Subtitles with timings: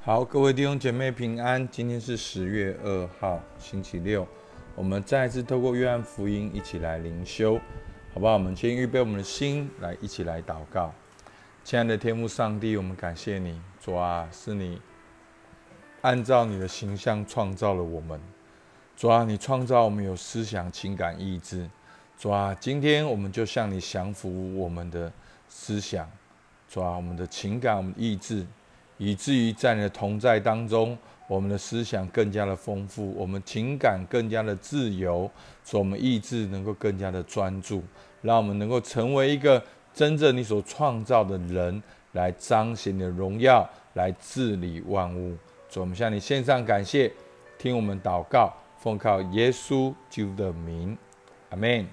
[0.00, 1.68] 好，各位弟兄姐妹平安。
[1.68, 4.26] 今天是十月二号，星期六。
[4.76, 7.58] 我们再一次透过约翰福音一起来灵修，
[8.14, 8.34] 好不好？
[8.34, 10.94] 我们先预备我们的心，来一起来祷告。
[11.64, 14.80] 亲爱的天父上帝，我们感谢你，主啊，是你
[16.02, 18.18] 按照你的形象创造了我们。
[18.96, 21.68] 主啊，你创造我们有思想、情感、意志。
[22.16, 25.12] 主啊，今天我们就向你降服我们的
[25.48, 26.08] 思想，
[26.68, 28.46] 主啊，我们的情感、我们的意志。
[28.98, 30.96] 以至于在你的同在当中，
[31.26, 35.30] 我们的思想更加的丰富，我们情感更加的自由，
[35.64, 37.82] 使我们意志能够更加的专注，
[38.22, 39.62] 让我们能够成为一个
[39.94, 45.36] 真正你所创造的人，来彰显你的荣耀，来治理万物。
[45.68, 47.12] 主，我们向你献上感谢，
[47.58, 50.96] 听我们祷告，奉靠耶稣基督的名，
[51.50, 51.86] 阿门。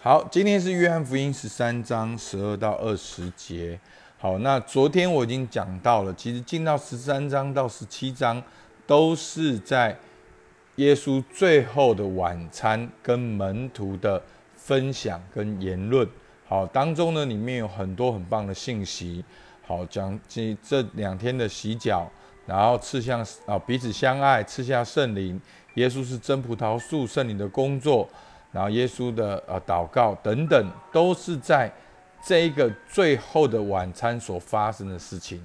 [0.00, 3.78] 好，今天是约翰福音十三章十二到二十节。
[4.22, 8.40] 好，那昨天我已经讲到了，其实进到十三章到十七章，
[8.86, 9.98] 都是在
[10.76, 14.22] 耶稣最后的晚餐跟门徒的
[14.54, 16.08] 分享跟言论。
[16.46, 19.24] 好，当中呢里面有很多很棒的信息。
[19.66, 22.08] 好，讲这这两天的洗脚，
[22.46, 25.40] 然后赐下啊彼此相爱，赐下圣灵。
[25.74, 28.08] 耶稣是真葡萄树，圣灵的工作，
[28.52, 31.68] 然后耶稣的呃祷告等等，都是在。
[32.24, 35.44] 这一个最后的晚餐所发生的事情，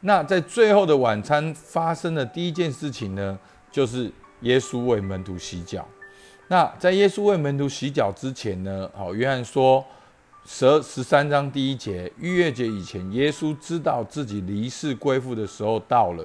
[0.00, 3.38] 那在最后的晚餐发生的第一件事情呢，
[3.72, 4.12] 就是
[4.42, 5.88] 耶稣为门徒洗脚。
[6.48, 9.82] 那在耶稣为门徒洗脚之前呢，好，约翰说
[10.44, 16.24] 十十三章第一节，逾越节以前，耶稣知道自己离世归父的时候到了。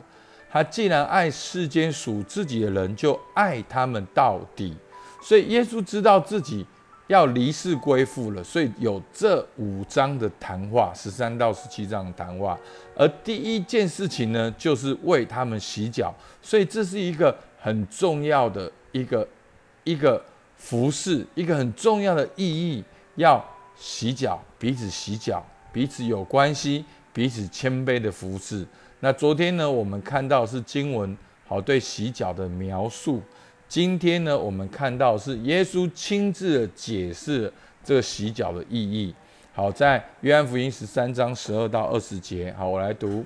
[0.52, 4.76] 他既然爱世间属自己的人，就爱他们到底。
[5.22, 6.66] 所以耶稣知道自己。
[7.08, 12.58] 要离世归父了，所以有这五章的谈话，十三到十七章的谈话。
[12.96, 19.28] 而第一件事情呢，就是为他们洗脚，所以这是一个很重要的一个
[19.84, 20.24] 一个
[20.56, 22.84] 服饰，一个很重要的意义。
[23.16, 23.44] 要
[23.76, 26.84] 洗脚，彼此洗脚，彼此有关系，
[27.14, 28.66] 彼此谦卑的服饰。
[29.02, 33.22] 那昨天呢，我们看到是经文好对洗脚的描述。
[33.74, 37.52] 今天呢，我们看到是耶稣亲自的解释
[37.84, 39.12] 这个洗脚的意义。
[39.52, 43.26] 好，在约翰福音十三章十二到二十节，好，我来读。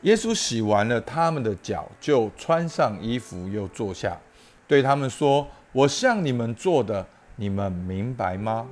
[0.00, 4.18] 耶稣洗完了他们的脚，就穿上衣服，又坐下，
[4.66, 7.06] 对他们说：“我向你们做的，
[7.36, 8.66] 你们明白吗？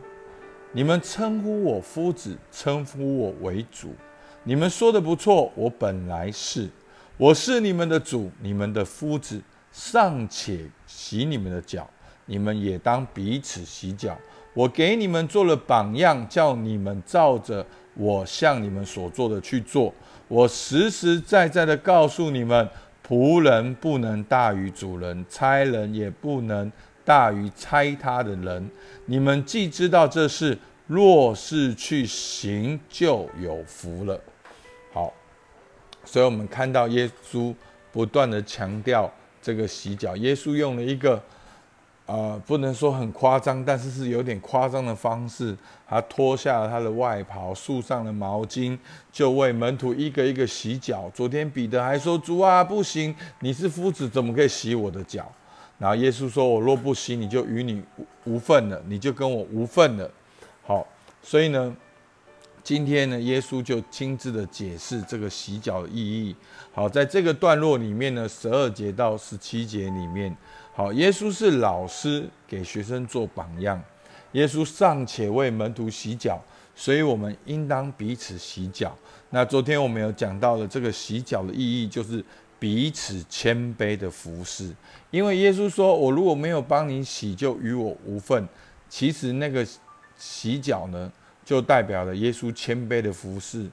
[0.73, 3.95] 你们称呼我夫子，称呼我为主，
[4.45, 5.53] 你们说的不错。
[5.55, 6.71] 我本来是，
[7.19, 9.43] 我是你们的主，你们的夫子。”
[9.77, 11.87] 尚且洗你们的脚，
[12.25, 14.17] 你们也当彼此洗脚。
[14.55, 19.93] 我给你们做了榜样，叫你们照着我向你们所做的去做。
[20.29, 22.67] 我实实在在的告诉你们，
[23.07, 26.73] 仆人不能大于主人，差人也不能
[27.05, 28.71] 大于差他的人。
[29.05, 34.19] 你们既知道这事，若是去行，就有福了。
[34.95, 35.13] 好，
[36.03, 37.55] 所以我们看到耶稣
[37.93, 39.13] 不断的强调。
[39.47, 41.23] 这个洗脚，耶稣用了一个，
[42.07, 45.57] 呃，不能说很夸张，但是是有点夸张的方式。
[45.89, 48.77] 他脱下了他的外袍，束上了毛巾，
[49.13, 51.09] 就为门徒一个一个洗脚。
[51.15, 55.31] 昨天彼得还说：“主啊，不行，你是夫子，怎么可以洗我的脚？”
[55.79, 57.81] 然后耶稣说：“我若不洗，你就与你
[58.25, 60.11] 无份了，你就跟我无份了。”
[60.67, 60.85] 好，
[61.23, 61.73] 所以呢。
[62.67, 66.35] 今天呢，耶稣就亲自的解释这个洗脚的意义。
[66.75, 70.37] 好，在这个段落里面呢，十二节到十七节里面，
[70.75, 73.81] 好，耶稣是老师，给学生做榜样。
[74.33, 76.43] 耶稣尚且为门徒洗脚，
[76.75, 78.93] 所以我们应当彼此洗脚。
[79.31, 82.25] 那昨天我们有讲到的这个洗脚的意义，就是
[82.59, 84.75] 彼此谦卑的服侍。
[85.13, 88.45] 因为耶稣说：“我如果没有帮你洗，就与我无份。”
[88.91, 89.65] 其实那个
[90.19, 91.13] 洗脚呢？
[91.47, 93.65] 就代表了耶稣谦卑的服饰。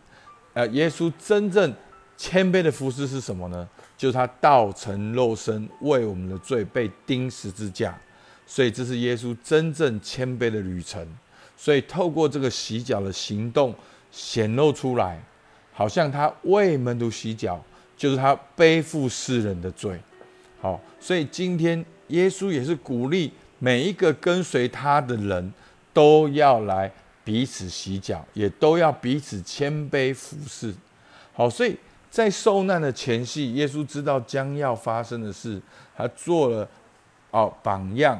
[0.53, 1.73] 呃，耶稣真正
[2.15, 3.67] 谦卑的服饰是什么呢？
[3.97, 7.97] 就是他道成肉身，为我们的罪被钉十字架。
[8.45, 11.05] 所以这是耶稣真正谦卑的旅程。
[11.57, 13.73] 所以透过这个洗脚的行动
[14.11, 15.19] 显露出来，
[15.71, 17.59] 好像他为门徒洗脚，
[17.97, 19.99] 就是他背负世人的罪。
[20.61, 25.51] 好，所以今天耶稣也是鼓励每一个跟随他的人
[25.91, 26.91] 都要来。
[27.23, 30.73] 彼此洗脚，也都要彼此谦卑服侍。
[31.33, 31.77] 好，所以
[32.11, 35.61] 在受难的前夕，耶稣知道将要发生的事，
[35.95, 36.67] 他做了
[37.31, 38.19] 哦榜样，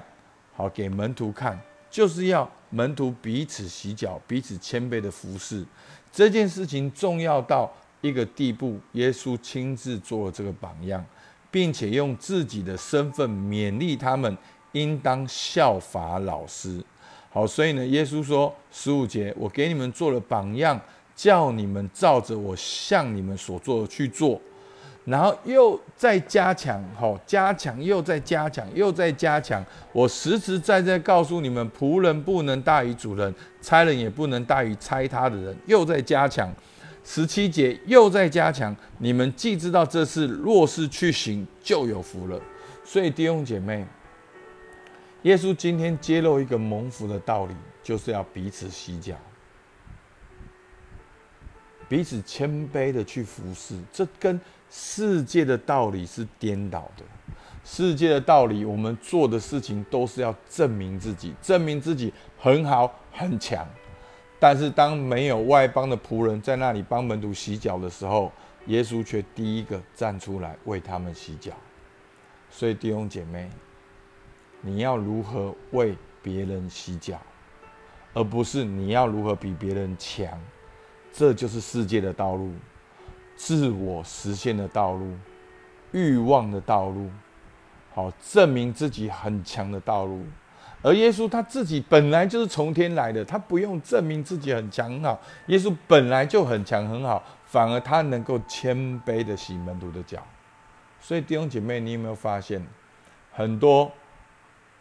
[0.56, 1.60] 好给门徒看，
[1.92, 5.66] 就是要门徒彼此洗脚，彼此谦卑的服侍。
[6.12, 7.72] 这件事情重要到
[8.02, 11.04] 一个地步，耶稣亲自做了这个榜样，
[11.52, 14.36] 并且用自己的身份勉励他们
[14.72, 16.84] 应当效法老师。
[17.34, 20.80] 好，所以呢，耶稣说十五节，我给你们做了榜样，
[21.16, 24.40] 叫你们照着我向你们所做的去做。
[25.06, 29.66] 然后又再加强，吼，加强又再加强，又再加强。
[29.92, 35.58] 我实实在在告诉你们，仆人不能大于主人，差人也不能大于差他的人。
[35.66, 36.54] 又在加强，
[37.04, 38.74] 十七节又在加强。
[39.00, 42.40] 你们既知道这事，若是去行，就有福了。
[42.86, 43.84] 所以弟兄姐妹，
[45.24, 49.16] 耶稣今天揭露一个蒙福的道理，就是要彼此洗脚，
[51.88, 53.76] 彼此谦卑的去服侍。
[53.92, 54.40] 这跟
[54.70, 57.04] 世界的道理是颠倒的，
[57.64, 63.66] 世界的道理，我们做的事情都是要证明自己，证明自己很好很强。
[64.40, 68.30] 但是当没有外邦的仆人在那里帮门徒洗脚的时候，
[68.66, 71.54] 耶稣却第一个站出来为他们洗脚。
[72.50, 73.50] 所以弟兄姐妹，
[74.66, 77.20] 你要如何为别人洗脚，
[78.14, 80.28] 而不是你要如何比别人强，
[81.12, 82.52] 这就是世界的道路。
[83.36, 85.12] 自我实现的道路，
[85.92, 87.10] 欲望的道路，
[87.94, 90.24] 好证明自己很强的道路。
[90.82, 95.20] 而耶稣他自己本来就是从天来的，他不用证明自己很强很好。
[95.48, 100.22] 耶稣本来就很强很好，反而他能够谦卑的洗门徒的脚。
[101.02, 102.66] 所以弟兄姐妹，你有没有发现，
[103.32, 103.92] 很多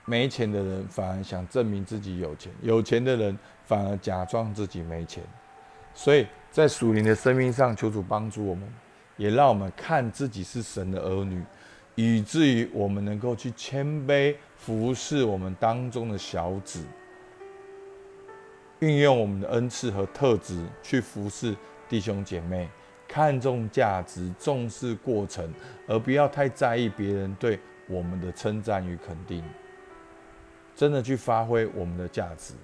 [0.05, 5.23] 没钱的人反而想证明自己有钱，有钱的人反而假装自己没钱。
[5.95, 6.27] 所以。
[6.53, 8.69] 在属灵的生命上，求主帮助我们，
[9.17, 11.43] 也让我们看自己是神的儿女，
[11.95, 16.85] 以至于我们能够去谦卑服侍我们当中的小子，
[18.81, 21.57] 运用我们的恩赐和特质去服侍
[21.89, 22.69] 弟兄姐妹，
[23.09, 25.51] 看重价值，重视过程，
[25.87, 27.59] 而不要太在意别人对
[27.89, 29.43] 我们的称赞与肯定，
[30.75, 32.55] 真的去发挥我们的价值。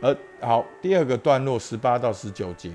[0.00, 2.70] 而好，第二个段落十八到十九节。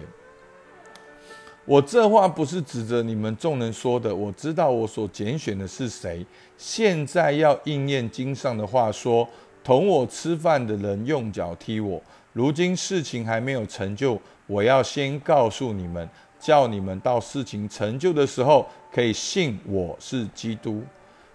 [1.64, 4.14] 我这话不是指着你们众人说的。
[4.14, 6.26] 我知道我所拣选的是谁。
[6.58, 9.28] 现在要应验经上的话，说
[9.64, 12.02] 同我吃饭的人用脚踢我。
[12.34, 16.10] 如今事情还没有成就，我要先告诉你们，
[16.40, 20.82] 叫你们到事情成就的时候，可以信我是基督。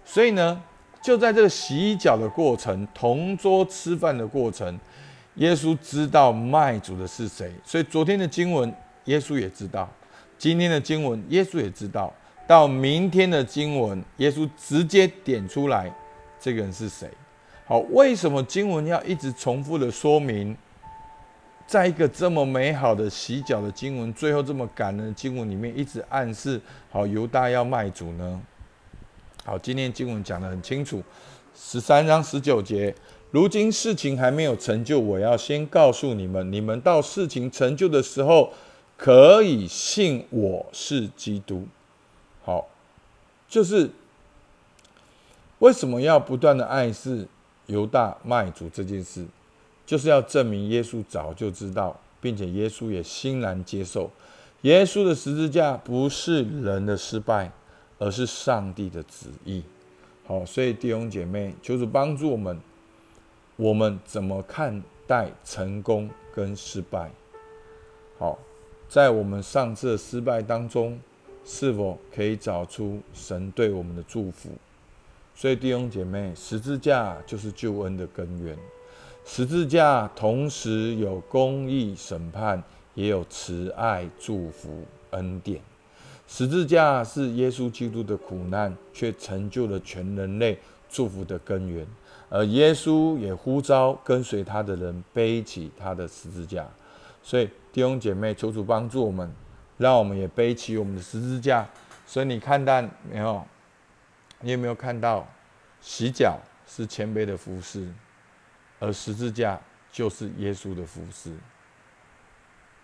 [0.03, 0.61] 所以呢，
[1.01, 4.77] 就在这个洗脚的过程、同桌吃饭的过程，
[5.35, 7.51] 耶稣知道卖主的是谁。
[7.63, 8.73] 所以昨天的经文，
[9.05, 9.89] 耶稣也知道。
[10.37, 12.13] 今天的经文，耶稣也知道；
[12.47, 15.91] 到明天的经文，耶稣直接点出来，
[16.39, 17.09] 这个人是谁？
[17.65, 20.55] 好，为什么经文要一直重复的说明？
[21.65, 28.41] 在一个这么美好的洗脚的经文，最后这么感人的经文里面，一直暗示好犹大要卖主呢？
[29.47, 31.01] 好，今天经文讲得很清楚，
[31.55, 32.93] 十三章十九节，
[33.31, 38.51] 如今事情还没有成就，我要先告诉你们，你们到事情成就的时候。
[38.97, 41.67] 可以信我是基督，
[42.43, 42.67] 好，
[43.47, 43.91] 就是
[45.59, 47.27] 为什么要不断的暗示
[47.67, 49.23] 犹大卖主这件事，
[49.85, 54.09] 就是要证明耶稣早就知道，并且耶稣也欣然接受，
[54.63, 57.51] 耶稣的十字架不是人的失败，
[57.97, 59.63] 而是上帝的旨意。
[60.25, 62.59] 好，所以弟兄姐妹，求主帮助我们，
[63.55, 67.11] 我们怎么看待成功跟失败？
[68.17, 68.37] 好。
[68.89, 70.97] 在我们上次的失败当中，
[71.43, 74.49] 是否可以找出神对我们的祝福？
[75.35, 78.57] 所以弟兄姐妹，十字架就是救恩的根源。
[79.25, 82.63] 十字架同时有公义审判，
[82.93, 85.59] 也有慈爱祝福恩典。
[86.27, 91.87] 十字架是耶稣基督的苦难，却成就了全人类祝福的根源。
[92.29, 96.67] 而耶稣也呼召跟随他的人背起他的十字架。
[97.23, 99.33] 所以弟兄姐妹，求主帮助我们，
[99.77, 101.65] 让我们也背起我们的十字架。
[102.05, 103.45] 所以你看到没有？
[104.41, 105.27] 你有没有看到，
[105.81, 107.87] 洗脚是谦卑的服饰，
[108.79, 109.59] 而十字架
[109.91, 111.31] 就是耶稣的服饰。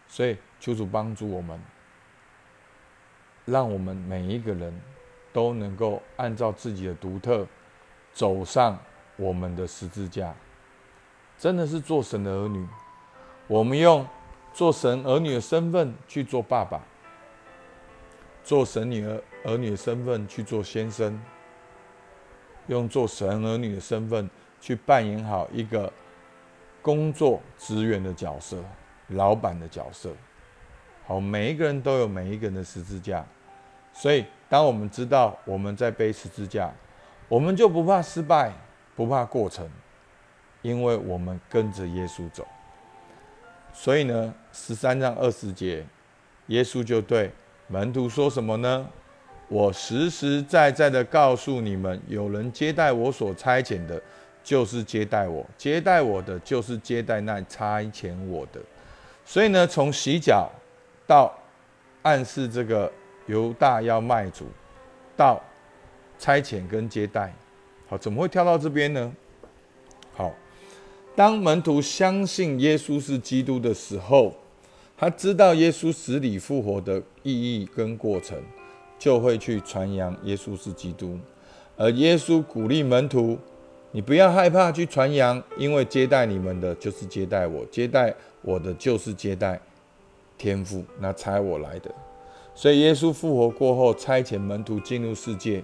[0.08, 1.60] 所以求主帮助我们，
[3.46, 4.74] 让我们每一个人
[5.32, 7.48] 都能够按照自己的独特，
[8.14, 8.78] 走上
[9.16, 10.34] 我们的十字架。
[11.38, 12.68] 真的是做神的儿女，
[13.48, 14.06] 我们用。
[14.56, 16.80] 做神儿女的身份去做爸爸，
[18.44, 21.20] 做神女儿儿女的身份去做先生，
[22.68, 24.30] 用做神儿女的身份
[24.62, 25.92] 去扮演好一个
[26.84, 28.64] 工作职员的角色、
[29.08, 30.12] 老板的角色。
[31.06, 33.26] 好，每一个人都有每一个人的十字架，
[33.92, 36.72] 所以当我们知道我们在背十字架，
[37.28, 38.54] 我们就不怕失败，
[38.96, 39.70] 不怕过程，
[40.62, 42.48] 因为我们跟着耶稣走。
[43.74, 45.86] 所以呢，十三章二十节，
[46.48, 47.30] 耶稣就对
[47.68, 48.88] 门徒说什么呢？
[49.50, 54.02] 我实实在在的告诉你们，有人接待我所差遣的，
[54.42, 58.62] 就是接待我；接待我的，就是接待那差遣我的。
[59.26, 60.50] 所以呢，从洗脚。
[61.06, 61.34] 到
[62.02, 62.92] 暗示这个
[63.28, 64.46] 犹大要卖主，
[65.16, 65.42] 到
[66.18, 67.34] 差遣跟接待，
[67.88, 69.14] 好，怎么会跳到这边呢？
[70.14, 70.32] 好，
[71.16, 74.34] 当门徒相信耶稣是基督的时候，
[74.98, 78.42] 他知道耶稣死里复活的意义跟过程，
[79.00, 81.20] 就会去传扬耶稣是基督。
[81.76, 83.38] 而耶稣鼓励门徒：
[83.92, 89.60] 你不要害怕去传扬，因为接待你们的就是接待我，接待我的就是接待。
[90.44, 91.90] 天赋，那差我来的，
[92.54, 95.64] 所以耶稣复活过后，差遣门徒进入世界。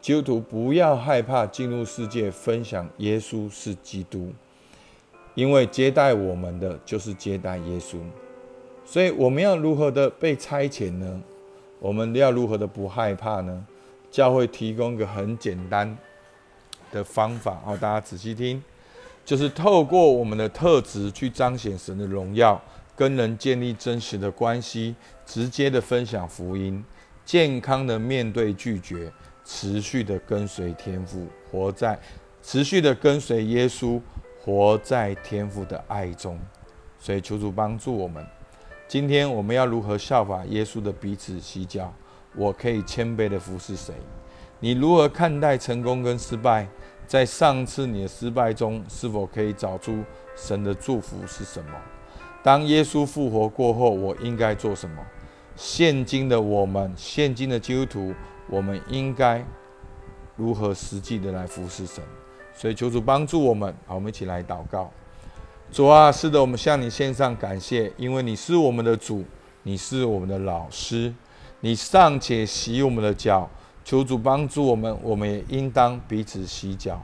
[0.00, 4.32] 基督徒不要害怕进入世界，分享耶稣是基督，
[5.34, 7.96] 因为接待我们的就是接待耶稣。
[8.84, 11.20] 所以我们要如何的被差遣呢？
[11.80, 13.66] 我们要如何的不害怕呢？
[14.08, 15.98] 教会提供一个很简单
[16.92, 18.62] 的方法，好，大家仔细听，
[19.24, 22.60] 就是透过我们的特质去彰显神的荣耀。
[23.02, 24.94] 跟人建立真实的关系，
[25.26, 26.84] 直接的分享福音，
[27.24, 29.12] 健康的面对拒绝，
[29.44, 31.98] 持续的跟随天父，活在
[32.44, 34.00] 持续的跟随耶稣，
[34.40, 36.38] 活在天父的爱中。
[36.96, 38.24] 所以求主帮助我们。
[38.86, 41.92] 今天我们要如何效法耶稣的彼此洗脚？
[42.36, 43.92] 我可以谦卑的服侍谁？
[44.60, 46.68] 你如何看待成功跟失败？
[47.08, 50.04] 在上次你的失败中，是否可以找出
[50.36, 51.72] 神的祝福是什么？
[52.42, 54.96] 当耶稣复活过后，我应该做什么？
[55.54, 58.14] 现今的我们，现今的基督徒，
[58.48, 59.44] 我们应该
[60.34, 62.02] 如何实际的来服侍神？
[62.54, 63.72] 所以求主帮助我们。
[63.86, 64.90] 好，我们一起来祷告。
[65.70, 69.24] 主啊，是的，我们向你献上感谢，因为你是我们的主，
[69.62, 71.14] 你是我们的老师，
[71.60, 73.48] 你尚且洗我们的脚。
[73.84, 77.02] 求主帮助我们，我们也应当彼此洗脚。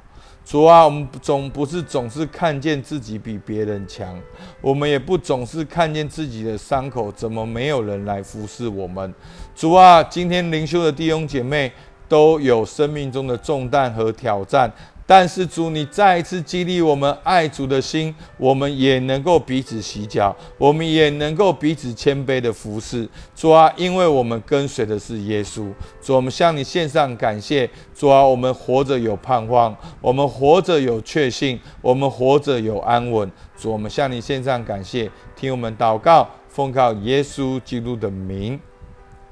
[0.48, 4.18] 主啊，我们总不是总是看见自己比别人强，
[4.62, 9.12] 我们也不总是看见自己的伤口怎么没有人来服侍我们。
[9.54, 11.70] 主啊，今天灵修的弟兄姐妹
[12.08, 14.72] 都有生命中的重担和挑战。
[15.10, 23.08] 但是主，你再一次激励我们爱主的心，我们也能够彼此洗脚，我们也能够彼此谦卑的服侍。
[23.34, 25.72] 主啊，因为我们跟随的是耶稣。
[26.02, 27.68] 主，我们向你献上感谢。
[27.94, 33.32] 主啊，我们活着有盼望，我们活着有确信，我们活着有安稳。
[33.56, 38.60] 主，我们向你献上感谢，听我们祷告，奉靠耶稣基督的名，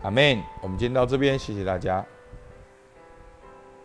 [0.00, 0.42] 阿门。
[0.62, 2.02] 我们今天到这边，谢谢大家。